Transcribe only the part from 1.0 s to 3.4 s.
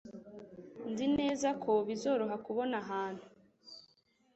neza ko bizoroha kubona ahantu.